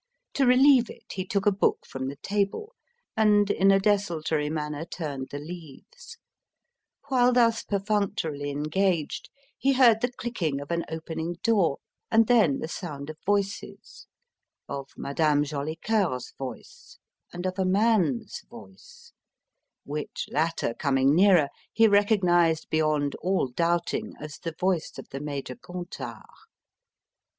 To 0.33 0.47
relieve 0.47 0.89
it, 0.89 1.11
he 1.13 1.27
took 1.27 1.45
a 1.45 1.51
book 1.51 1.85
from 1.85 2.07
the 2.07 2.15
table, 2.15 2.73
and 3.15 3.51
in 3.51 3.69
a 3.69 3.79
desultory 3.79 4.49
manner 4.49 4.83
turned 4.83 5.27
the 5.29 5.37
leaves. 5.37 6.17
While 7.09 7.31
thus 7.31 7.61
perfunctorily 7.61 8.49
engaged, 8.49 9.29
he 9.59 9.73
heard 9.73 10.01
the 10.01 10.11
clicking 10.11 10.59
of 10.59 10.71
an 10.71 10.85
opening 10.89 11.33
door, 11.43 11.77
and 12.09 12.25
then 12.25 12.57
the 12.61 12.67
sound 12.67 13.11
of 13.11 13.17
voices: 13.27 14.07
of 14.67 14.87
Madame 14.97 15.43
Jolicoeur's 15.43 16.33
voice, 16.35 16.97
and 17.31 17.45
of 17.45 17.59
a 17.59 17.63
man's 17.63 18.41
voice 18.49 19.13
which 19.83 20.27
latter, 20.31 20.73
coming 20.73 21.13
nearer, 21.13 21.49
he 21.71 21.87
recognized 21.87 22.67
beyond 22.71 23.13
all 23.21 23.49
doubting 23.49 24.13
as 24.19 24.39
the 24.39 24.55
voice 24.59 24.97
of 24.97 25.09
the 25.09 25.19
Major 25.19 25.53
Gontard. 25.61 26.23